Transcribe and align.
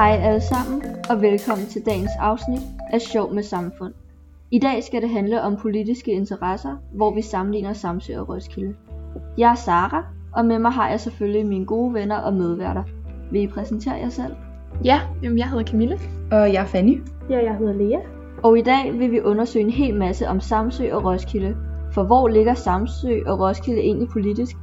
Hej 0.00 0.20
alle 0.22 0.40
sammen, 0.40 0.82
og 1.10 1.22
velkommen 1.22 1.66
til 1.66 1.82
dagens 1.86 2.10
afsnit 2.20 2.60
af 2.92 3.00
Sjov 3.00 3.34
med 3.34 3.42
Samfund. 3.42 3.92
I 4.50 4.58
dag 4.58 4.84
skal 4.84 5.02
det 5.02 5.10
handle 5.10 5.42
om 5.42 5.56
politiske 5.56 6.12
interesser, 6.12 6.76
hvor 6.94 7.14
vi 7.14 7.22
sammenligner 7.22 7.72
Samsø 7.72 8.18
og 8.18 8.28
Roskilde. 8.28 8.74
Jeg 9.38 9.50
er 9.50 9.54
Sara, 9.54 10.04
og 10.36 10.44
med 10.44 10.58
mig 10.58 10.72
har 10.72 10.88
jeg 10.88 11.00
selvfølgelig 11.00 11.46
mine 11.46 11.66
gode 11.66 11.94
venner 11.94 12.16
og 12.16 12.34
medværter. 12.34 12.82
Vil 13.32 13.42
I 13.42 13.46
præsentere 13.46 13.94
jer 13.94 14.08
selv? 14.08 14.32
Ja, 14.84 15.00
jamen 15.22 15.38
jeg 15.38 15.48
hedder 15.48 15.64
Camille. 15.64 15.98
Og 16.32 16.52
jeg 16.52 16.62
er 16.62 16.66
Fanny. 16.66 17.02
Ja, 17.30 17.44
jeg 17.44 17.56
hedder 17.56 17.72
Lea. 17.72 18.00
Og 18.42 18.58
i 18.58 18.62
dag 18.62 18.98
vil 18.98 19.10
vi 19.10 19.20
undersøge 19.20 19.64
en 19.64 19.70
hel 19.70 19.94
masse 19.94 20.28
om 20.28 20.40
Samsø 20.40 20.92
og 20.92 21.04
Roskilde. 21.04 21.56
For 21.92 22.02
hvor 22.04 22.28
ligger 22.28 22.54
Samsø 22.54 23.20
og 23.26 23.40
Roskilde 23.40 23.80
egentlig 23.80 24.08
politisk? 24.08 24.56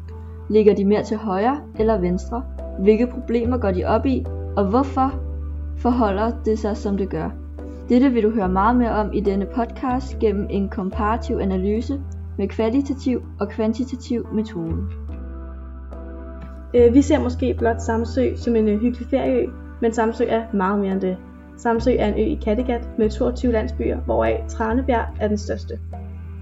Ligger 0.49 0.75
de 0.75 0.85
mere 0.85 1.03
til 1.03 1.17
højre 1.17 1.61
eller 1.79 1.97
venstre? 1.97 2.43
Hvilke 2.79 3.07
problemer 3.07 3.57
går 3.57 3.71
de 3.71 3.85
op 3.85 4.05
i? 4.05 4.25
Og 4.57 4.69
hvorfor 4.69 5.26
forholder 5.77 6.31
det 6.45 6.59
sig 6.59 6.77
som 6.77 6.97
det 6.97 7.09
gør? 7.09 7.29
Dette 7.89 8.09
vil 8.09 8.23
du 8.23 8.29
høre 8.29 8.49
meget 8.49 8.75
mere 8.75 8.91
om 8.91 9.13
i 9.13 9.19
denne 9.19 9.45
podcast 9.55 10.19
gennem 10.19 10.47
en 10.49 10.69
komparativ 10.69 11.37
analyse 11.37 12.01
med 12.37 12.47
kvalitativ 12.47 13.21
og 13.39 13.49
kvantitativ 13.49 14.27
metode. 14.33 14.77
Øh, 16.73 16.93
vi 16.93 17.01
ser 17.01 17.19
måske 17.19 17.55
blot 17.57 17.81
Samsø 17.81 18.35
som 18.35 18.55
en 18.55 18.67
øh, 18.67 18.79
hyggelig 18.81 19.07
ferieø, 19.07 19.47
men 19.81 19.93
Samsø 19.93 20.23
er 20.27 20.43
meget 20.53 20.79
mere 20.79 20.91
end 20.91 21.01
det. 21.01 21.17
Samsø 21.57 21.91
er 21.99 22.07
en 22.07 22.13
ø 22.13 22.31
i 22.31 22.39
Kattegat 22.43 22.89
med 22.97 23.09
22 23.09 23.51
landsbyer, 23.51 23.97
hvoraf 23.97 24.45
Tranebjerg 24.47 25.07
er 25.19 25.27
den 25.27 25.37
største. 25.37 25.79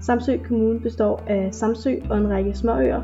Samsø 0.00 0.36
Kommune 0.48 0.80
består 0.80 1.22
af 1.26 1.48
Samsø 1.52 1.94
og 2.10 2.18
en 2.18 2.30
række 2.30 2.54
småøer. 2.54 3.02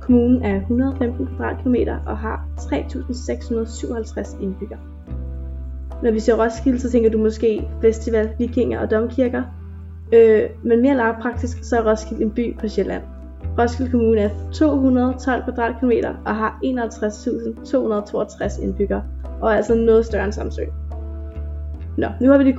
Kommunen 0.00 0.42
er 0.42 0.56
115 0.56 1.28
kvadratkilometer 1.36 1.98
og 2.06 2.18
har 2.18 2.46
3.657 2.58 4.42
indbyggere. 4.42 4.78
Når 6.02 6.10
vi 6.10 6.20
ser 6.20 6.44
Roskilde, 6.44 6.80
så 6.80 6.90
tænker 6.90 7.10
du 7.10 7.18
måske 7.18 7.68
festival, 7.80 8.30
vikinger 8.38 8.80
og 8.80 8.90
domkirker. 8.90 9.42
Øh, 10.12 10.42
men 10.62 10.82
mere 10.82 10.96
lavpraktisk, 10.96 11.64
så 11.64 11.76
er 11.76 11.90
Roskilde 11.90 12.22
en 12.22 12.30
by 12.30 12.58
på 12.58 12.68
Sjælland. 12.68 13.02
Roskilde 13.58 13.90
Kommune 13.90 14.20
er 14.20 14.30
212 14.52 15.44
kvadratkilometer 15.44 16.14
og 16.26 16.36
har 16.36 16.58
51.262 16.64 18.62
indbyggere, 18.62 19.02
og 19.40 19.52
er 19.52 19.56
altså 19.56 19.74
noget 19.74 20.06
større 20.06 20.24
end 20.24 20.32
Samsø. 20.32 20.62
Nå, 21.96 22.06
nu 22.20 22.30
har 22.30 22.38
vi 22.38 22.44
de 22.44 22.56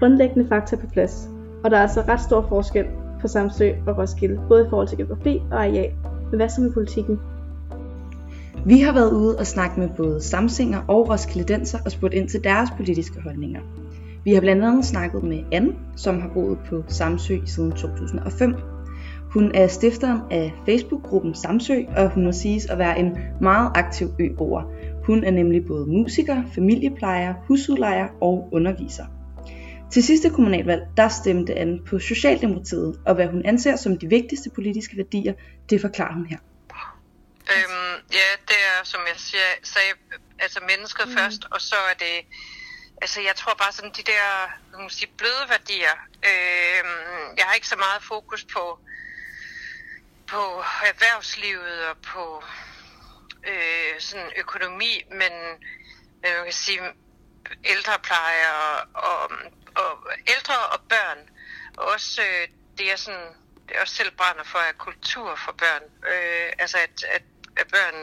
grundlæggende 0.00 0.48
fakta 0.48 0.76
på 0.76 0.86
plads, 0.92 1.28
og 1.64 1.70
der 1.70 1.76
er 1.76 1.82
altså 1.82 2.00
ret 2.08 2.20
stor 2.20 2.46
forskel 2.48 2.86
på 3.20 3.28
Samsø 3.28 3.70
og 3.86 3.98
Roskilde, 3.98 4.40
både 4.48 4.66
i 4.66 4.68
forhold 4.70 4.88
til 4.88 4.98
geografi 4.98 5.42
og 5.50 5.58
areal. 5.58 5.90
Men 6.30 6.36
hvad 6.36 6.48
så 6.48 6.60
med 6.60 6.72
politikken? 6.72 7.20
Vi 8.68 8.80
har 8.80 8.92
været 8.92 9.12
ude 9.12 9.38
og 9.38 9.46
snakke 9.46 9.80
med 9.80 9.88
både 9.96 10.20
Samsinger 10.20 10.78
og 10.88 11.08
Roskildenser 11.08 11.78
og 11.84 11.90
spurgt 11.90 12.14
ind 12.14 12.28
til 12.28 12.44
deres 12.44 12.70
politiske 12.76 13.20
holdninger. 13.20 13.60
Vi 14.24 14.32
har 14.34 14.40
blandt 14.40 14.64
andet 14.64 14.84
snakket 14.84 15.22
med 15.22 15.42
Anne, 15.52 15.72
som 15.96 16.20
har 16.20 16.28
boet 16.34 16.58
på 16.66 16.84
Samsø 16.88 17.38
siden 17.44 17.72
2005. 17.72 18.54
Hun 19.30 19.50
er 19.54 19.66
stifteren 19.66 20.20
af 20.30 20.52
Facebook-gruppen 20.66 21.34
Samsø, 21.34 21.74
og 21.96 22.10
hun 22.10 22.24
må 22.24 22.32
siges 22.32 22.66
at 22.66 22.78
være 22.78 22.98
en 22.98 23.18
meget 23.40 23.70
aktiv 23.74 24.08
øboer. 24.20 24.62
Hun 25.04 25.24
er 25.24 25.30
nemlig 25.30 25.66
både 25.66 25.86
musiker, 25.86 26.42
familieplejer, 26.54 27.34
husudlejer 27.48 28.08
og 28.20 28.48
underviser. 28.52 29.04
Til 29.90 30.02
sidste 30.02 30.30
kommunalvalg, 30.30 30.82
der 30.96 31.08
stemte 31.08 31.54
Anne 31.54 31.78
på 31.86 31.98
Socialdemokratiet, 31.98 33.00
og 33.06 33.14
hvad 33.14 33.26
hun 33.26 33.42
anser 33.44 33.76
som 33.76 33.98
de 33.98 34.08
vigtigste 34.08 34.50
politiske 34.50 34.96
værdier, 34.96 35.32
det 35.70 35.80
forklarer 35.80 36.14
hun 36.14 36.26
her. 36.26 36.38
Øhm, 37.52 37.94
ja, 38.12 38.28
det 38.48 38.56
er, 38.70 38.84
som 38.84 39.00
jeg 39.06 39.14
siger, 39.16 39.50
sagde, 39.62 39.92
altså 40.38 40.60
mennesket 40.60 41.08
mm. 41.08 41.16
først, 41.16 41.42
og 41.50 41.60
så 41.60 41.76
er 41.76 41.94
det, 41.94 42.26
altså 43.02 43.20
jeg 43.20 43.36
tror 43.36 43.54
bare 43.54 43.72
sådan 43.72 43.92
de 43.92 44.02
der, 44.02 44.50
man 44.78 44.90
sige, 44.90 45.12
bløde 45.18 45.46
værdier. 45.48 45.94
Øhm, 46.30 47.36
jeg 47.36 47.46
har 47.46 47.54
ikke 47.54 47.68
så 47.68 47.76
meget 47.76 48.02
fokus 48.02 48.44
på, 48.44 48.78
på 50.26 50.62
erhvervslivet 50.84 51.86
og 51.86 51.96
på 51.98 52.44
øh, 53.46 54.00
sådan 54.00 54.32
økonomi, 54.36 55.02
men 55.10 55.32
øh, 56.26 56.34
man 56.36 56.44
kan 56.44 56.52
sige 56.52 56.80
ældrepleje 57.64 58.52
og, 58.52 58.88
og, 58.94 59.30
og 59.74 60.12
ældre 60.26 60.66
og 60.66 60.80
børn. 60.88 61.18
Og 61.76 61.84
også 61.84 62.22
øh, 62.22 62.48
det 62.78 62.92
er 62.92 62.96
sådan, 62.96 63.28
det 63.68 63.76
er 63.76 63.80
også 63.80 63.94
selv 63.94 64.10
brænder 64.10 64.44
for, 64.44 64.58
at 64.58 64.78
kultur 64.78 65.36
for 65.44 65.52
børn. 65.52 65.82
Øh, 66.12 66.52
altså 66.58 66.78
at, 66.78 67.04
at 67.04 67.22
at 67.60 67.66
børn 67.76 67.98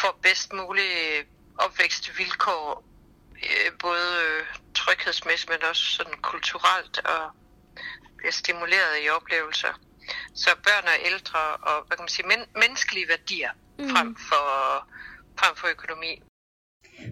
får 0.00 0.18
bedst 0.22 0.52
mulige 0.52 1.24
opvækstvilkår, 1.64 2.84
øh, 3.48 3.70
både 3.86 4.10
tryghedsmæssigt, 4.74 5.50
men 5.50 5.58
også 5.70 5.84
sådan 5.96 6.16
kulturelt, 6.22 6.96
og 7.14 7.22
bliver 8.16 8.32
stimuleret 8.32 8.94
i 9.04 9.08
oplevelser. 9.08 9.72
Så 10.34 10.50
børn 10.66 10.84
og 10.92 10.98
ældre 11.10 11.40
og 11.68 11.76
hvad 11.86 11.96
kan 11.96 12.02
man 12.02 12.08
sige, 12.16 12.26
men, 12.32 12.40
menneskelige 12.62 13.08
værdier 13.08 13.50
mm. 13.78 13.88
frem, 13.92 14.16
for, 14.28 14.44
frem 15.40 15.56
for 15.56 15.68
økonomi. 15.76 16.22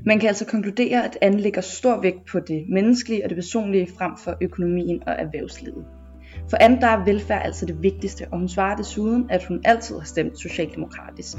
Man 0.06 0.20
kan 0.20 0.28
altså 0.28 0.46
konkludere, 0.46 1.04
at 1.04 1.18
Anne 1.22 1.40
lægger 1.40 1.60
stor 1.60 2.00
vægt 2.00 2.26
på 2.32 2.40
det 2.40 2.66
menneskelige 2.68 3.24
og 3.24 3.28
det 3.30 3.36
personlige 3.36 3.88
frem 3.98 4.12
for 4.24 4.36
økonomien 4.40 5.02
og 5.08 5.12
erhvervslivet. 5.12 6.01
For 6.50 6.56
Anne 6.60 6.80
der 6.80 6.86
er 6.86 7.04
velfærd 7.04 7.42
altså 7.44 7.66
det 7.66 7.82
vigtigste, 7.82 8.26
og 8.30 8.38
hun 8.38 8.48
svarer 8.48 8.76
desuden, 8.76 9.26
at 9.30 9.44
hun 9.44 9.60
altid 9.64 9.98
har 9.98 10.04
stemt 10.04 10.38
socialdemokratisk. 10.38 11.36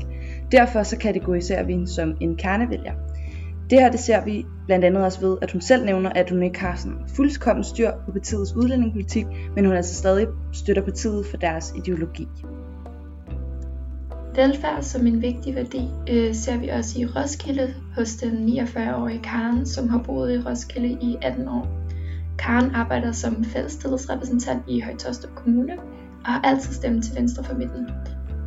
Derfor 0.52 0.84
så 0.84 0.98
kategoriserer 0.98 1.64
vi 1.64 1.72
hende 1.74 1.88
som 1.88 2.18
en 2.22 2.36
kernevælger. 2.36 2.94
Det 3.70 3.80
her 3.82 3.92
det 3.92 4.00
ser 4.00 4.26
vi 4.26 4.46
blandt 4.66 4.86
andet 4.86 5.04
også 5.04 5.22
ved, 5.22 5.38
at 5.42 5.52
hun 5.52 5.62
selv 5.62 5.86
nævner, 5.86 6.10
at 6.10 6.30
hun 6.30 6.44
ikke 6.44 6.60
har 6.60 6.76
sådan 6.76 6.98
fuldkommen 7.16 7.64
styr 7.64 7.92
på 8.06 8.12
partiets 8.12 8.56
udlændingepolitik, 8.56 9.26
men 9.56 9.66
hun 9.66 9.76
altså 9.76 9.96
stadig 9.96 10.28
støtter 10.54 10.84
partiet 10.84 11.26
for 11.26 11.38
deres 11.38 11.74
ideologi. 11.78 12.28
Velfærd 14.36 14.82
som 14.82 15.08
en 15.08 15.22
vigtig 15.22 15.56
værdi 15.56 15.90
øh, 16.10 16.36
ser 16.36 16.58
vi 16.58 16.68
også 16.70 17.00
i 17.02 17.06
Roskilde 17.06 17.74
hos 17.96 18.16
den 18.16 18.50
49-årige 18.50 19.20
Karen, 19.24 19.66
som 19.66 19.90
har 19.90 19.98
boet 19.98 20.34
i 20.34 20.38
Roskilde 20.38 20.88
i 20.88 21.18
18 21.22 21.48
år. 21.48 21.83
Karen 22.40 22.76
arbejder 22.76 23.12
som 23.12 23.46
fællestillidsrepræsentant 23.46 24.64
i 24.68 24.80
Højtostrup 24.80 25.36
Kommune 25.36 25.78
og 26.26 26.32
har 26.32 26.42
altid 26.42 26.74
stemt 26.74 27.04
til 27.04 27.16
venstre 27.16 27.44
for 27.44 27.54
midten. 27.54 27.90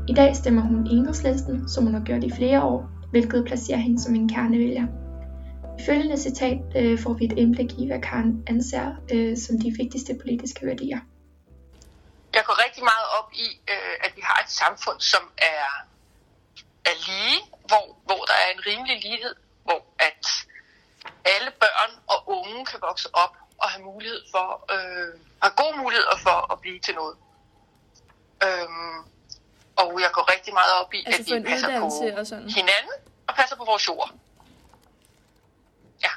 I 0.09 0.15
dag 0.15 0.37
stemmer 0.37 0.63
hun 0.63 0.87
enhedslisten, 0.87 1.69
som 1.69 1.85
hun 1.85 1.95
har 1.95 2.05
gjort 2.05 2.25
i 2.25 2.33
flere 2.37 2.63
år, 2.63 2.91
hvilket 3.11 3.45
placerer 3.45 3.79
hende 3.79 4.03
som 4.03 4.15
en 4.15 4.29
kernevælger. 4.29 4.87
I 5.79 5.83
følgende 5.87 6.19
citat 6.19 6.59
øh, 6.77 6.99
får 6.99 7.13
vi 7.13 7.25
et 7.25 7.33
indblik 7.33 7.73
i, 7.79 7.87
hvad 7.87 8.01
Karen 8.01 8.45
anser 8.47 8.87
øh, 9.13 9.37
som 9.39 9.59
de 9.59 9.71
vigtigste 9.79 10.13
politiske 10.23 10.67
værdier. 10.67 11.01
Jeg 12.35 12.43
går 12.47 12.65
rigtig 12.65 12.83
meget 12.93 13.07
op 13.19 13.29
i, 13.33 13.49
øh, 13.73 13.95
at 14.05 14.13
vi 14.17 14.23
har 14.25 14.39
et 14.45 14.51
samfund, 14.51 15.01
som 15.01 15.23
er, 15.39 15.65
er 16.91 16.97
lige, 17.11 17.41
hvor, 17.69 17.87
hvor 18.07 18.23
der 18.31 18.37
er 18.45 18.49
en 18.57 18.63
rimelig 18.71 18.97
lighed, 19.03 19.35
hvor 19.65 19.81
at 19.99 20.25
alle 21.35 21.51
børn 21.63 21.93
og 22.07 22.19
unge 22.37 22.65
kan 22.71 22.79
vokse 22.89 23.09
op 23.13 23.35
at 23.62 23.69
have 23.72 23.84
mulighed 23.84 24.22
for, 24.34 24.47
øh, 24.75 25.21
har 25.43 25.53
gode 25.62 25.77
muligheder 25.83 26.17
for 26.27 26.53
at 26.53 26.61
blive 26.61 26.78
til 26.87 26.94
noget. 26.94 27.17
Øhm, 28.47 28.99
og 29.83 29.89
jeg 30.05 30.11
går 30.17 30.25
rigtig 30.34 30.53
meget 30.61 30.72
op 30.81 30.94
i, 30.94 31.00
altså 31.06 31.34
at 31.34 31.43
vi 31.43 31.49
passer 31.49 31.81
på 31.81 31.87
og 32.21 32.27
sådan. 32.27 32.50
hinanden 32.59 32.97
og 33.28 33.34
passer 33.34 33.56
på 33.56 33.65
vores 33.65 33.89
jord. 33.89 34.11
Ja. 36.05 36.12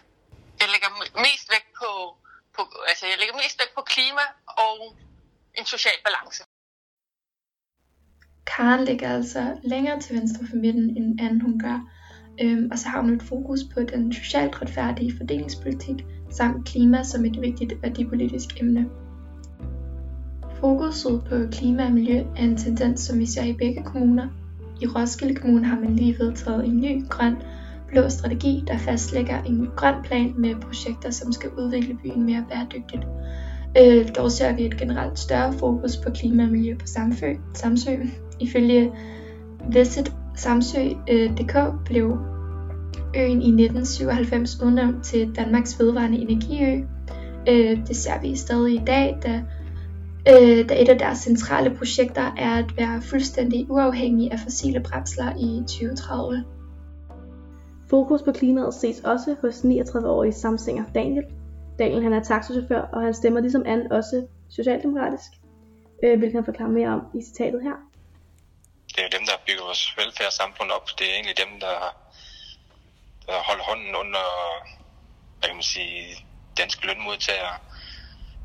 Jeg 0.59 0.67
lægger 0.73 0.89
mest 1.25 1.45
vægt 1.53 1.71
på, 1.81 1.89
på, 2.55 2.61
altså 2.87 3.05
jeg 3.11 3.17
lægger 3.19 3.35
mest 3.43 3.59
vægt 3.61 3.73
på 3.75 3.81
klima 3.81 4.25
og 4.47 4.95
en 5.59 5.65
social 5.65 5.99
balance. 6.07 6.43
Karen 8.45 8.85
ligger 8.85 9.15
altså 9.15 9.57
længere 9.63 10.01
til 10.01 10.15
venstre 10.15 10.41
for 10.49 10.55
midten, 10.55 10.97
end 10.97 11.21
Anne 11.21 11.41
hun 11.41 11.59
gør. 11.59 11.79
Øhm, 12.41 12.69
og 12.71 12.79
så 12.79 12.89
har 12.89 13.01
hun 13.01 13.13
et 13.13 13.23
fokus 13.23 13.59
på 13.73 13.79
den 13.79 14.13
socialt 14.13 14.61
retfærdige 14.61 15.17
fordelingspolitik, 15.17 16.05
samt 16.29 16.65
klima 16.65 17.03
som 17.03 17.25
et 17.25 17.41
vigtigt 17.41 17.73
værdipolitisk 17.81 18.61
emne. 18.61 18.85
Fokuset 20.55 21.21
på 21.29 21.35
klima 21.51 21.85
og 21.85 21.91
miljø 21.91 22.23
er 22.37 22.43
en 22.43 22.57
tendens, 22.57 23.01
som 23.01 23.19
vi 23.19 23.25
ser 23.25 23.43
i 23.43 23.53
begge 23.53 23.83
kommuner. 23.83 24.27
I 24.81 24.87
Roskilde 24.87 25.35
Kommune 25.35 25.65
har 25.65 25.79
man 25.79 25.95
lige 25.95 26.15
vedtaget 26.19 26.65
en 26.65 26.81
ny 26.81 27.07
grøn 27.09 27.35
blå 27.87 28.09
strategi, 28.09 28.63
der 28.67 28.77
fastlægger 28.77 29.43
en 29.43 29.69
grøn 29.75 29.95
plan 30.03 30.33
med 30.37 30.55
projekter, 30.55 31.09
som 31.09 31.31
skal 31.31 31.49
udvikle 31.57 31.97
byen 32.03 32.23
mere 32.23 32.45
bæredygtigt. 32.49 33.03
Øh, 33.77 34.15
dog 34.15 34.31
ser 34.31 34.55
vi 34.55 34.65
et 34.65 34.77
generelt 34.77 35.19
større 35.19 35.53
fokus 35.53 35.97
på 35.97 36.09
klima 36.09 36.43
og 36.43 36.49
miljø 36.49 36.75
på 36.77 36.87
Samsø. 36.87 37.33
Samsø. 37.53 37.91
Ifølge 38.39 38.91
Visit 39.71 40.13
Samsø.dk 40.39 41.55
øh, 41.55 41.85
blev 41.85 42.17
øen 43.15 43.41
i 43.41 43.51
1997 43.63 44.61
udnævnt 44.61 45.03
til 45.03 45.35
Danmarks 45.35 45.79
vedvarende 45.79 46.17
energiø. 46.17 46.83
Øh, 47.49 47.87
det 47.87 47.95
ser 47.95 48.21
vi 48.21 48.35
stadig 48.35 48.73
i 48.73 48.83
dag, 48.87 49.17
da, 49.23 49.43
øh, 50.31 50.69
da 50.69 50.81
et 50.81 50.89
af 50.89 50.99
deres 50.99 51.17
centrale 51.17 51.75
projekter 51.77 52.21
er 52.37 52.55
at 52.55 52.77
være 52.77 53.01
fuldstændig 53.01 53.71
uafhængig 53.71 54.31
af 54.31 54.39
fossile 54.39 54.79
brændsler 54.79 55.35
i 55.39 55.61
2030. 55.61 56.43
Fokus 57.89 58.21
på 58.21 58.31
klimaet 58.31 58.73
ses 58.73 58.99
også 58.99 59.35
hos 59.41 59.55
39-årige 59.55 60.33
samsinger 60.33 60.83
Daniel. 60.95 61.23
Daniel 61.79 62.03
han 62.03 62.13
er 62.13 62.23
taxachauffør, 62.23 62.81
og 62.81 63.01
han 63.01 63.13
stemmer 63.13 63.39
ligesom 63.39 63.63
Anne 63.65 63.91
også 63.91 64.25
socialdemokratisk, 64.49 65.31
øh, 66.03 66.17
hvilket 66.17 66.35
han 66.35 66.45
forklarer 66.45 66.71
mere 66.71 66.89
om 66.89 67.01
i 67.15 67.21
citatet 67.21 67.61
her. 67.63 67.88
Det 68.99 69.07
er 69.07 69.17
dem, 69.17 69.27
der 69.29 69.43
bygger 69.47 69.63
vores 69.63 69.97
velfærdssamfund 69.97 70.71
op. 70.71 70.87
Det 70.97 71.05
er 71.09 71.13
egentlig 71.13 71.37
dem, 71.43 71.51
der, 71.59 71.75
der 73.27 73.37
holder 73.47 73.63
hånden 73.63 73.95
under 73.95 74.25
hvad 75.37 75.47
kan 75.49 75.55
man 75.55 75.63
sige, 75.75 76.25
danske 76.57 76.87
lønmodtagere. 76.87 77.55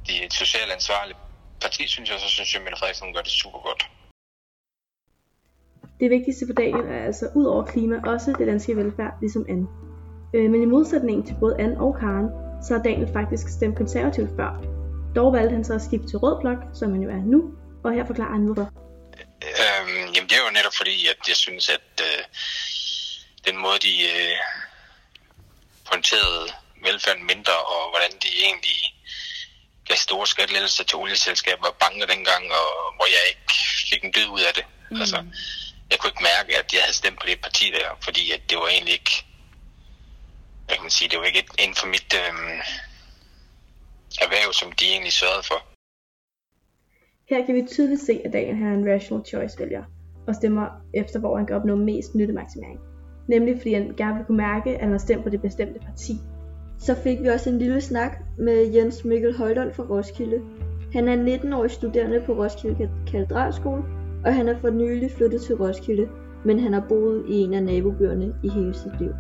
De 0.07 0.13
er 0.21 0.27
et 0.27 0.33
socialt 0.33 0.73
ansvarligt 0.73 1.19
parti, 1.63 1.87
synes 1.87 2.11
jeg, 2.11 2.19
så 2.21 2.29
synes 2.29 2.55
jeg, 2.55 2.61
at 2.61 2.65
Mette 2.65 2.79
Frederiksen 2.79 3.15
gør 3.15 3.21
det 3.21 3.31
super 3.43 3.59
godt. 3.69 3.83
Det 6.01 6.11
vigtigste 6.11 6.47
for 6.49 6.55
Daniel 6.55 6.87
er 6.97 7.05
altså 7.05 7.27
ud 7.35 7.45
over 7.45 7.65
klima 7.65 7.97
også 8.07 8.33
det 8.39 8.47
danske 8.47 8.77
velfærd, 8.77 9.15
ligesom 9.21 9.47
Anne. 9.49 9.67
Øh, 10.35 10.51
men 10.51 10.63
i 10.63 10.67
modsætning 10.67 11.27
til 11.27 11.37
både 11.41 11.61
Anne 11.61 11.81
og 11.81 11.97
Karen, 12.01 12.29
så 12.65 12.75
har 12.75 12.83
Daniel 12.83 13.13
faktisk 13.13 13.49
stemt 13.49 13.77
konservativt 13.77 14.31
før. 14.37 14.51
Dog 15.17 15.33
valgte 15.33 15.55
han 15.55 15.65
så 15.65 15.75
at 15.75 15.83
skifte 15.83 16.09
til 16.09 16.19
rød 16.19 16.41
blok, 16.41 16.59
som 16.75 16.93
han 16.93 17.03
jo 17.03 17.11
er 17.11 17.23
nu, 17.33 17.55
og 17.85 17.93
her 17.93 18.07
forklarer 18.07 18.33
han 18.33 18.47
hvorfor. 18.47 18.84
Jamen 20.15 20.29
det 20.29 20.37
er 20.37 20.45
jo 20.45 20.51
netop 20.51 20.75
fordi, 20.75 21.07
at 21.07 21.29
jeg 21.29 21.37
synes, 21.37 21.69
at 21.69 21.91
øh, 22.09 22.25
den 23.47 23.57
måde, 23.57 23.79
de 23.79 23.95
øh, 24.03 24.37
pointerede 25.89 26.53
velfærden 26.83 27.27
mindre, 27.27 27.57
og 27.73 27.91
hvordan 27.91 28.13
de 28.23 28.29
egentlig 28.45 28.79
gav 29.89 29.97
store 29.97 30.27
skattelettelser 30.27 30.85
til 30.85 30.97
olieselskaber 30.97 31.67
og 31.67 31.77
banker 31.77 32.07
dengang, 32.07 32.45
og 32.61 32.95
hvor 32.97 33.07
jeg 33.07 33.23
ikke 33.29 33.55
fik 33.91 34.05
en 34.05 34.13
død 34.13 34.29
ud 34.37 34.41
af 34.41 34.55
det. 34.55 34.65
Mm. 34.91 35.01
Altså, 35.01 35.17
jeg 35.91 35.99
kunne 35.99 36.11
ikke 36.11 36.29
mærke, 36.35 36.59
at 36.59 36.75
jeg 36.75 36.83
havde 36.83 36.97
stemt 36.97 37.21
på 37.21 37.27
det 37.27 37.41
parti 37.41 37.71
der, 37.71 37.89
fordi 38.05 38.31
at 38.31 38.41
det 38.51 38.59
var 38.59 38.69
egentlig 38.69 38.93
ikke, 38.93 39.25
jeg 40.69 40.79
kan 40.79 40.91
sige, 40.91 41.09
det 41.09 41.19
var 41.19 41.25
ikke 41.25 41.47
inden 41.59 41.77
for 41.77 41.87
mit 41.87 42.15
øh, 42.23 42.35
erhverv, 44.25 44.53
som 44.53 44.73
de 44.73 44.85
egentlig 44.85 45.13
sørgede 45.13 45.43
for. 45.43 45.61
Her 47.31 47.47
kan 47.47 47.55
vi 47.55 47.63
tydeligt 47.75 48.03
se, 48.03 48.21
at 48.25 48.33
Daniel 48.33 48.63
er 48.63 48.75
en 48.75 48.93
rational 48.95 49.27
choice 49.27 49.59
vælger, 49.59 49.85
og 50.27 50.35
stemmer 50.35 50.67
efter, 50.95 51.21
hvor 51.21 51.37
han 51.37 51.47
kan 51.47 51.57
opnå 51.57 51.75
mest 51.77 52.15
nyttemaksimering. 52.15 52.81
Nemlig 53.29 53.57
fordi 53.57 53.75
han 53.75 53.95
gerne 53.97 54.17
vil 54.17 54.25
kunne 54.25 54.37
mærke, 54.37 54.75
at 54.75 54.81
han 54.81 54.91
har 54.91 54.99
stemt 54.99 55.23
på 55.23 55.31
det 55.31 55.43
bestemte 55.43 55.81
parti. 55.81 56.13
Så 56.79 56.95
fik 56.95 57.23
vi 57.23 57.29
også 57.29 57.51
en 57.51 57.59
lille 57.59 57.81
snak 57.81 58.17
med 58.39 58.75
Jens 58.75 59.05
Mikkel 59.05 59.37
Holdon 59.37 59.73
fra 59.73 59.83
Roskilde. 59.83 60.41
Han 60.93 61.09
er 61.09 61.37
19-årig 61.37 61.71
studerende 61.71 62.23
på 62.27 62.33
Roskilde 62.33 62.91
Katedralskole, 63.07 63.83
og 64.25 64.35
han 64.35 64.49
er 64.49 64.57
for 64.57 64.71
nylig 64.71 65.11
flyttet 65.11 65.41
til 65.41 65.57
Roskilde, 65.57 66.09
men 66.45 66.59
han 66.59 66.73
har 66.73 66.87
boet 66.89 67.25
i 67.29 67.35
en 67.35 67.55
af 67.55 67.63
nabobyerne 67.63 68.35
i 68.43 68.49
hele 68.49 68.75
sit 68.75 69.01
liv. 69.01 69.11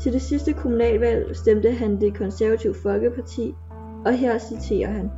Til 0.00 0.12
det 0.12 0.22
sidste 0.22 0.52
kommunalvalg 0.52 1.36
stemte 1.36 1.70
han 1.70 2.00
det 2.00 2.14
konservative 2.18 2.74
Folkeparti, 2.74 3.54
og 4.06 4.12
her 4.12 4.38
citerer 4.38 4.90
han. 4.90 5.10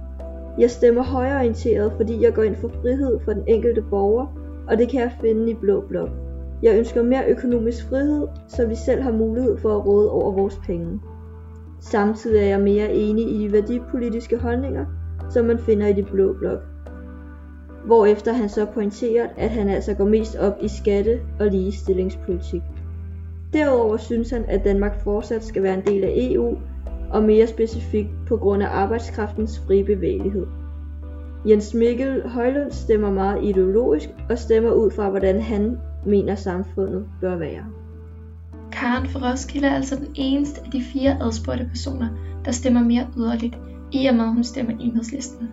Jeg 0.59 0.71
stemmer 0.71 1.03
højreorienteret, 1.03 1.93
fordi 1.97 2.23
jeg 2.23 2.35
går 2.35 2.43
ind 2.43 2.57
for 2.57 2.69
frihed 2.69 3.21
for 3.25 3.33
den 3.33 3.45
enkelte 3.47 3.83
borger, 3.83 4.38
og 4.69 4.79
det 4.79 4.89
kan 4.89 5.01
jeg 5.01 5.13
finde 5.21 5.51
i 5.51 5.55
Blå 5.55 5.81
Blok. 5.89 6.11
Jeg 6.63 6.79
ønsker 6.79 7.03
mere 7.03 7.29
økonomisk 7.29 7.89
frihed, 7.89 8.27
så 8.49 8.67
vi 8.67 8.75
selv 8.75 9.03
har 9.03 9.13
mulighed 9.13 9.57
for 9.59 9.77
at 9.77 9.87
råde 9.87 10.11
over 10.11 10.33
vores 10.33 10.61
penge. 10.67 11.01
Samtidig 11.81 12.41
er 12.41 12.47
jeg 12.47 12.61
mere 12.61 12.93
enig 12.93 13.29
i 13.31 13.39
de 13.39 13.53
værdipolitiske 13.53 14.39
holdninger, 14.39 14.85
som 15.31 15.45
man 15.45 15.59
finder 15.59 15.87
i 15.87 15.93
de 15.93 16.03
blå 16.03 16.33
blok. 16.33 16.59
Hvorefter 17.87 18.33
han 18.33 18.49
så 18.49 18.67
pointerer, 18.75 19.29
at 19.37 19.51
han 19.51 19.69
altså 19.69 19.95
går 19.95 20.05
mest 20.05 20.37
op 20.37 20.53
i 20.61 20.69
skatte- 20.69 21.21
og 21.41 21.47
ligestillingspolitik. 21.47 22.63
Derudover 23.53 23.97
synes 23.97 24.31
han, 24.31 24.45
at 24.49 24.65
Danmark 24.65 25.01
fortsat 25.05 25.45
skal 25.45 25.63
være 25.63 25.75
en 25.75 25.87
del 25.87 26.05
af 26.05 26.13
EU, 26.17 26.57
og 27.11 27.23
mere 27.23 27.47
specifikt 27.47 28.09
på 28.29 28.37
grund 28.37 28.63
af 28.63 28.69
arbejdskraftens 28.71 29.63
frie 29.67 29.85
bevægelighed. 29.85 30.47
Jens 31.47 31.75
Mikkel 31.75 32.29
Højlund 32.29 32.71
stemmer 32.73 33.11
meget 33.11 33.45
ideologisk 33.45 34.09
og 34.31 34.39
stemmer 34.39 34.71
ud 34.71 34.91
fra, 34.91 35.11
hvordan 35.11 35.41
han 35.41 35.79
mener 36.07 36.35
samfundet 36.35 37.07
bør 37.21 37.37
være. 37.37 37.65
Karen 38.73 39.07
fra 39.07 39.31
Roskilde 39.31 39.67
er 39.67 39.75
altså 39.75 39.97
den 39.97 40.09
eneste 40.15 40.61
af 40.65 40.71
de 40.71 40.83
fire 40.83 41.23
adspurgte 41.23 41.65
personer, 41.65 42.09
der 42.45 42.53
stemmer 42.53 42.83
mere 42.83 43.07
yderligt, 43.17 43.59
i 43.93 44.07
og 44.07 44.15
med 44.15 44.25
at 44.25 44.33
hun 44.33 44.45
stemmer 44.45 44.73
enhedslisten. 44.81 45.49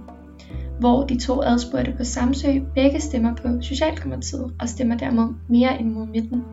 Hvor 0.80 1.06
de 1.06 1.20
to 1.20 1.42
adspurgte 1.44 1.94
på 1.98 2.04
Samsø 2.04 2.48
begge 2.76 3.00
stemmer 3.00 3.36
på 3.36 3.48
Socialdemokratiet 3.62 4.54
og 4.60 4.70
stemmer 4.70 4.98
dermed 4.98 5.28
mere 5.50 5.80
end 5.80 5.92
mod 5.92 6.08
midten. 6.08 6.44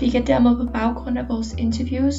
Vi 0.00 0.08
kan 0.08 0.26
dermed 0.26 0.56
på 0.56 0.72
baggrund 0.72 1.18
af 1.18 1.28
vores 1.28 1.54
interviews, 1.58 2.14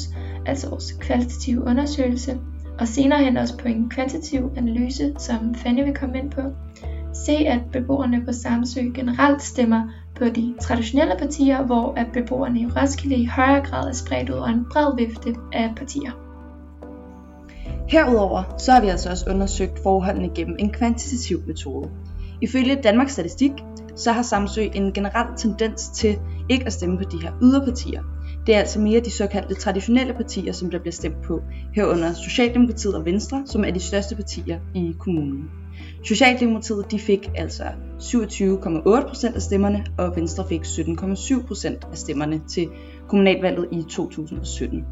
altså 0.46 0.68
vores 0.68 0.92
kvalitative 0.92 1.62
undersøgelse, 1.62 2.38
og 2.78 2.88
senere 2.88 3.24
hen 3.24 3.36
også 3.36 3.58
på 3.58 3.68
en 3.68 3.90
kvantitativ 3.90 4.50
analyse, 4.56 5.14
som 5.18 5.54
Fanny 5.54 5.84
vil 5.84 5.94
komme 5.94 6.18
ind 6.18 6.30
på, 6.30 6.40
se 7.14 7.32
at 7.32 7.60
beboerne 7.72 8.24
på 8.26 8.32
Samsø 8.32 8.80
generelt 8.94 9.42
stemmer 9.42 9.88
på 10.14 10.24
de 10.24 10.54
traditionelle 10.60 11.14
partier, 11.18 11.62
hvor 11.62 11.94
at 11.96 12.06
beboerne 12.12 12.60
i 12.60 12.66
Roskilde 12.66 13.16
i 13.16 13.24
højere 13.24 13.66
grad 13.66 13.88
er 13.88 13.92
spredt 13.92 14.30
ud 14.30 14.34
over 14.34 14.46
en 14.46 14.66
bred 14.72 14.96
vifte 14.96 15.34
af 15.52 15.72
partier. 15.76 16.10
Herudover 17.88 18.42
så 18.58 18.72
har 18.72 18.80
vi 18.80 18.88
altså 18.88 19.10
også 19.10 19.30
undersøgt 19.30 19.82
forholdene 19.82 20.30
gennem 20.34 20.56
en 20.58 20.72
kvantitativ 20.72 21.42
metode. 21.46 21.90
Ifølge 22.40 22.80
Danmarks 22.82 23.12
Statistik 23.12 23.52
så 23.96 24.12
har 24.12 24.22
Samsø 24.22 24.62
en 24.74 24.92
generel 24.92 25.36
tendens 25.36 25.88
til 25.88 26.18
ikke 26.48 26.66
at 26.66 26.72
stemme 26.72 26.98
på 26.98 27.04
de 27.04 27.22
her 27.22 27.32
yderpartier. 27.42 28.02
Det 28.46 28.54
er 28.54 28.58
altså 28.58 28.80
mere 28.80 29.00
de 29.00 29.10
såkaldte 29.10 29.54
traditionelle 29.54 30.14
partier, 30.14 30.52
som 30.52 30.70
der 30.70 30.78
bliver 30.78 30.92
stemt 30.92 31.22
på, 31.22 31.40
herunder 31.74 32.12
Socialdemokratiet 32.12 32.94
og 32.94 33.04
Venstre, 33.04 33.42
som 33.46 33.64
er 33.64 33.70
de 33.70 33.80
største 33.80 34.16
partier 34.16 34.58
i 34.74 34.94
kommunen. 34.98 35.50
Socialdemokratiet 36.04 36.90
de 36.90 36.98
fik 36.98 37.30
altså 37.34 37.62
27,8% 37.98 39.34
af 39.34 39.42
stemmerne, 39.42 39.84
og 39.98 40.16
Venstre 40.16 40.44
fik 40.48 40.60
17,7% 40.60 41.90
af 41.90 41.98
stemmerne 41.98 42.40
til 42.48 42.68
kommunalvalget 43.08 43.66
i 43.72 43.82
2017. 43.90 44.84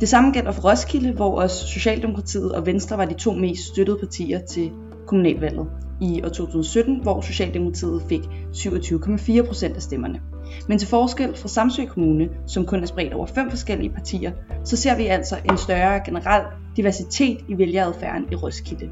Det 0.00 0.08
samme 0.08 0.32
gælder 0.32 0.52
for 0.52 0.70
Roskilde, 0.70 1.12
hvor 1.12 1.40
også 1.40 1.66
Socialdemokratiet 1.66 2.52
og 2.52 2.66
Venstre 2.66 2.98
var 2.98 3.04
de 3.04 3.14
to 3.14 3.32
mest 3.32 3.62
støttede 3.62 3.98
partier 3.98 4.38
til 4.38 4.70
kommunalvalget 5.06 5.66
i 6.00 6.22
år 6.24 6.28
2017, 6.28 7.02
hvor 7.02 7.20
Socialdemokratiet 7.20 8.02
fik 8.08 8.20
27,4% 8.54 9.74
af 9.74 9.82
stemmerne. 9.82 10.20
Men 10.68 10.78
til 10.78 10.88
forskel 10.88 11.36
fra 11.36 11.48
Samsø 11.48 11.84
Kommune, 11.84 12.28
som 12.46 12.66
kun 12.66 12.82
er 12.82 12.86
spredt 12.86 13.12
over 13.12 13.26
fem 13.26 13.50
forskellige 13.50 13.90
partier, 13.90 14.32
så 14.64 14.76
ser 14.76 14.96
vi 14.96 15.06
altså 15.06 15.36
en 15.50 15.58
større 15.58 16.00
generel 16.04 16.42
diversitet 16.76 17.38
i 17.48 17.58
vælgeradfærden 17.58 18.26
i 18.32 18.34
Roskilde. 18.34 18.90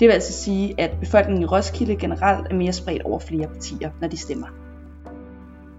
Det 0.00 0.08
vil 0.08 0.12
altså 0.12 0.32
sige, 0.32 0.74
at 0.80 0.90
befolkningen 1.00 1.42
i 1.42 1.46
Roskilde 1.46 1.96
generelt 1.96 2.46
er 2.50 2.54
mere 2.54 2.72
spredt 2.72 3.02
over 3.02 3.18
flere 3.18 3.48
partier, 3.48 3.90
når 4.00 4.08
de 4.08 4.16
stemmer. 4.16 4.46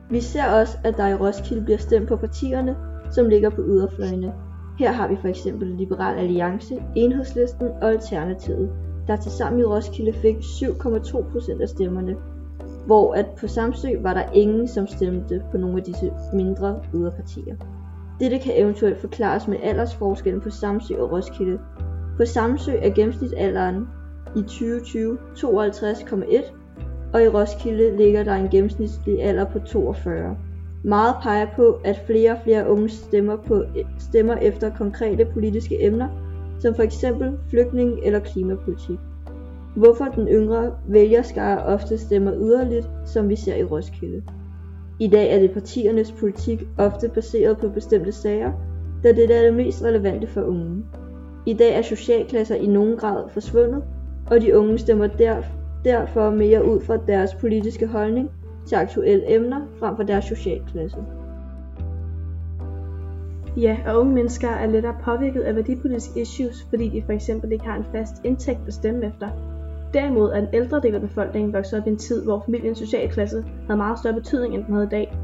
Vi 0.09 0.21
ser 0.21 0.45
også, 0.45 0.77
at 0.83 0.97
der 0.97 1.07
i 1.07 1.15
Roskilde 1.15 1.61
bliver 1.61 1.77
stemt 1.77 2.07
på 2.07 2.15
partierne, 2.15 2.75
som 3.11 3.29
ligger 3.29 3.50
på 3.50 3.61
yderfløjene. 3.61 4.33
Her 4.79 4.91
har 4.91 5.07
vi 5.07 5.15
for 5.21 5.27
eksempel 5.27 5.67
Liberal 5.67 6.17
Alliance, 6.17 6.75
Enhedslisten 6.95 7.67
og 7.81 7.91
Alternativet, 7.91 8.69
der 9.07 9.15
til 9.15 9.31
sammen 9.31 9.61
i 9.61 9.63
Roskilde 9.63 10.13
fik 10.13 10.35
7,2% 10.35 11.61
af 11.61 11.69
stemmerne, 11.69 12.15
hvor 12.85 13.13
at 13.13 13.25
på 13.39 13.47
Samsø 13.47 13.87
var 14.01 14.13
der 14.13 14.31
ingen, 14.33 14.67
som 14.67 14.87
stemte 14.87 15.41
på 15.51 15.57
nogle 15.57 15.77
af 15.77 15.83
disse 15.83 16.11
mindre 16.33 16.79
yderpartier. 16.93 17.55
Dette 18.19 18.39
kan 18.39 18.53
eventuelt 18.55 19.01
forklares 19.01 19.47
med 19.47 19.57
aldersforskellen 19.63 20.41
på 20.41 20.49
Samsø 20.49 20.95
og 20.97 21.11
Roskilde. 21.11 21.59
På 22.17 22.25
Samsø 22.25 22.71
er 22.81 22.89
gennemsnitsalderen 22.89 23.87
i 24.35 24.41
2020 24.41 25.17
52,1, 25.37 26.53
og 27.13 27.23
i 27.23 27.27
Roskilde 27.27 27.97
ligger 27.97 28.23
der 28.23 28.33
en 28.33 28.49
gennemsnitlig 28.49 29.23
alder 29.23 29.45
på 29.45 29.59
42. 29.59 30.37
Meget 30.83 31.15
peger 31.23 31.47
på, 31.55 31.79
at 31.83 32.01
flere 32.07 32.31
og 32.31 32.37
flere 32.43 32.69
unge 32.69 32.89
stemmer, 32.89 33.35
på, 33.35 33.63
stemmer 33.99 34.35
efter 34.35 34.75
konkrete 34.75 35.25
politiske 35.25 35.85
emner, 35.85 36.07
som 36.59 36.75
for 36.75 36.83
eksempel 36.83 37.37
flygtning 37.49 37.99
eller 38.03 38.19
klimapolitik. 38.19 38.99
Hvorfor 39.75 40.05
den 40.05 40.27
yngre 40.27 40.72
vælgerskare 40.88 41.63
ofte 41.63 41.98
stemmer 41.98 42.34
yderligt, 42.36 42.89
som 43.05 43.29
vi 43.29 43.36
ser 43.36 43.55
i 43.55 43.63
Roskilde. 43.63 44.24
I 45.00 45.08
dag 45.08 45.36
er 45.36 45.39
det 45.39 45.51
partiernes 45.51 46.12
politik 46.12 46.63
ofte 46.77 47.10
baseret 47.10 47.58
på 47.58 47.70
bestemte 47.70 48.12
sager, 48.12 48.51
da 49.03 49.12
det 49.12 49.32
er 49.32 49.41
det 49.41 49.53
mest 49.53 49.84
relevante 49.84 50.27
for 50.27 50.41
unge. 50.41 50.84
I 51.46 51.53
dag 51.53 51.77
er 51.77 51.82
socialklasser 51.82 52.55
i 52.55 52.67
nogen 52.67 52.98
grad 52.98 53.29
forsvundet, 53.29 53.84
og 54.32 54.41
de 54.41 54.58
unge 54.58 54.77
stemmer 54.77 55.08
der, 55.08 55.41
derfor 55.86 56.29
mere 56.29 56.65
ud 56.65 56.82
fra 56.82 56.98
deres 57.08 57.34
politiske 57.34 57.88
holdning 57.88 58.29
til 58.67 58.75
aktuelle 58.75 59.36
emner 59.36 59.62
frem 59.79 59.96
for 59.96 60.03
deres 60.03 60.25
socialklasse. 60.25 60.98
Ja, 63.58 63.77
og 63.88 64.00
unge 64.00 64.13
mennesker 64.13 64.48
er 64.48 64.67
lettere 64.67 64.96
påvirket 65.03 65.41
af 65.41 65.55
værdipolitiske 65.55 66.22
issues, 66.22 66.67
fordi 66.70 66.89
de 66.89 67.01
for 67.05 67.12
eksempel 67.12 67.51
ikke 67.51 67.65
har 67.65 67.77
en 67.77 67.86
fast 67.91 68.13
indtægt 68.24 68.60
at 68.67 68.74
stemme 68.74 69.05
efter. 69.05 69.54
Derimod 69.95 70.31
er 70.31 70.39
den 70.39 70.49
ældre 70.53 70.81
del 70.81 70.95
af 70.95 71.01
befolkningen 71.01 71.53
vokset 71.53 71.79
op 71.79 71.87
i 71.87 71.89
en 71.89 71.97
tid, 71.97 72.23
hvor 72.23 72.43
familiens 72.45 72.77
socialklasse 72.77 73.43
havde 73.67 73.77
meget 73.77 73.99
større 73.99 74.13
betydning, 74.13 74.55
end 74.55 74.65
den 74.65 74.73
havde 74.73 74.87
i 74.87 74.89
dag. 74.89 75.17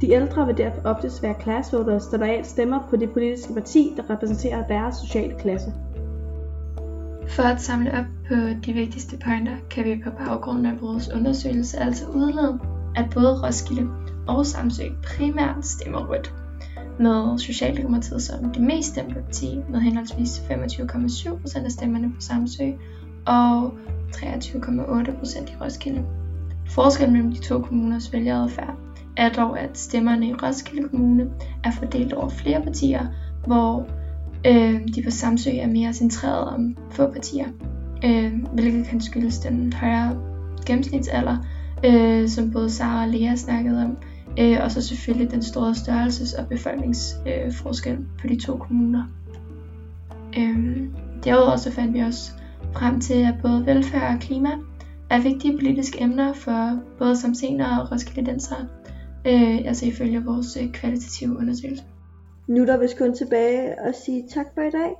De 0.00 0.10
ældre 0.10 0.46
vil 0.46 0.56
derfor 0.56 0.80
oftest 0.84 1.22
være 1.22 1.34
classvoters, 1.42 2.06
der 2.06 2.18
lojalt 2.18 2.46
stemmer 2.46 2.80
på 2.90 2.96
det 2.96 3.10
politiske 3.10 3.54
parti, 3.54 3.92
der 3.96 4.10
repræsenterer 4.10 4.66
deres 4.66 4.96
sociale 4.96 5.34
klasse. 5.38 5.72
For 7.28 7.42
at 7.42 7.60
samle 7.60 7.92
op 7.98 8.04
på 8.28 8.34
de 8.66 8.72
vigtigste 8.72 9.16
pointer, 9.24 9.56
kan 9.70 9.84
vi 9.84 10.02
på 10.04 10.10
baggrund 10.10 10.66
af 10.66 10.80
vores 10.80 11.10
undersøgelse 11.14 11.78
altså 11.78 12.04
udlede, 12.14 12.58
at 12.96 13.06
både 13.14 13.46
Roskilde 13.46 13.88
og 14.28 14.46
Samsø 14.46 14.82
primært 15.02 15.66
stemmer 15.66 16.08
rødt, 16.10 16.34
med 16.98 17.38
Socialdemokratiet 17.38 18.22
som 18.22 18.52
det 18.52 18.62
mest 18.62 18.88
stemte 18.88 19.14
parti 19.14 19.60
med 19.70 19.80
henholdsvis 19.80 20.38
25,7% 20.38 21.64
af 21.64 21.70
stemmerne 21.70 22.08
på 22.14 22.20
Samsø 22.20 22.64
og 23.26 23.74
23,8% 24.14 25.52
i 25.52 25.56
Roskilde. 25.60 26.04
Forskellen 26.66 27.12
mellem 27.12 27.32
de 27.32 27.40
to 27.40 27.60
kommuners 27.60 28.12
vælgeradfærd 28.12 28.76
er 29.16 29.28
dog, 29.28 29.60
at 29.60 29.78
stemmerne 29.78 30.28
i 30.28 30.34
Roskilde 30.34 30.88
Kommune 30.88 31.30
er 31.64 31.70
fordelt 31.70 32.12
over 32.12 32.28
flere 32.28 32.62
partier, 32.62 33.06
hvor 33.46 33.86
øh, 34.46 34.80
de 34.94 35.02
på 35.02 35.10
Samsø 35.10 35.50
er 35.50 35.66
mere 35.66 35.92
centreret 35.92 36.48
om 36.54 36.76
få 36.90 37.10
partier, 37.10 37.46
øh, 38.04 38.32
hvilket 38.52 38.86
kan 38.86 39.00
skyldes 39.00 39.38
den 39.38 39.72
højere 39.72 40.16
gennemsnitsalder, 40.66 41.36
øh, 41.84 42.28
som 42.28 42.50
både 42.50 42.70
Sara 42.70 43.02
og 43.02 43.08
Lea 43.08 43.36
snakkede 43.36 43.84
om, 43.84 43.96
øh, 44.38 44.58
og 44.64 44.70
så 44.70 44.82
selvfølgelig 44.82 45.30
den 45.30 45.42
store 45.42 45.72
størrelses- 45.72 46.40
og 46.40 46.48
befolkningsforskel 46.48 47.92
øh, 47.92 47.98
på 48.20 48.26
de 48.26 48.40
to 48.40 48.56
kommuner. 48.56 49.04
Øh, 50.38 50.82
derudover 51.24 51.56
så 51.56 51.72
fandt 51.72 51.94
vi 51.94 52.00
også 52.00 52.32
frem 52.72 53.00
til, 53.00 53.22
at 53.24 53.34
både 53.42 53.66
velfærd 53.66 54.14
og 54.14 54.20
klima 54.20 54.48
er 55.10 55.20
vigtige 55.20 55.58
politiske 55.58 56.02
emner 56.02 56.32
for 56.32 56.78
både 56.98 57.16
samsener 57.16 57.78
og 57.78 57.92
roskildensere, 57.92 58.68
øh, 59.26 59.58
altså 59.66 59.86
ifølge 59.86 60.24
vores 60.24 60.56
øh, 60.56 60.72
kvalitative 60.72 61.38
undersøgelse. 61.38 61.84
Nu 62.48 62.62
er 62.62 62.66
der 62.66 62.78
vist 62.78 62.98
kun 62.98 63.14
tilbage 63.14 63.80
at 63.80 63.94
sige 64.04 64.24
tak 64.34 64.46
for 64.54 64.62
i 64.62 64.70
dag. 64.70 64.90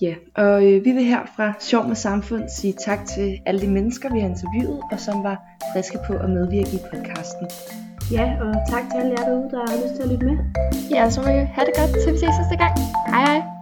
Ja, 0.00 0.14
og 0.34 0.64
øh, 0.66 0.84
vi 0.84 0.90
vil 0.90 1.04
her 1.04 1.20
fra 1.36 1.52
Sjov 1.60 1.86
med 1.88 1.96
Samfund 1.96 2.42
sige 2.48 2.72
tak 2.72 3.06
til 3.06 3.38
alle 3.46 3.60
de 3.60 3.68
mennesker, 3.68 4.12
vi 4.12 4.20
har 4.20 4.28
interviewet, 4.28 4.80
og 4.92 5.00
som 5.00 5.24
var 5.24 5.42
friske 5.74 5.98
på 6.06 6.12
at 6.12 6.30
medvirke 6.30 6.70
i 6.72 6.80
podcasten. 6.90 7.46
Ja, 8.12 8.36
og 8.40 8.54
tak 8.68 8.82
til 8.90 8.98
alle 9.00 9.10
jer 9.18 9.24
derude, 9.28 9.50
der 9.50 9.58
har 9.70 9.76
lyst 9.82 9.94
til 9.94 10.02
at 10.02 10.08
lytte 10.08 10.26
med. 10.26 10.36
Ja, 10.90 11.10
så 11.10 11.20
må 11.20 11.26
I 11.26 11.30
have 11.56 11.66
det 11.66 11.74
godt, 11.78 11.90
til 12.02 12.12
vi 12.12 12.18
ses 12.18 12.34
næste 12.40 12.56
gang. 12.56 12.72
Hej 13.08 13.24
hej! 13.26 13.53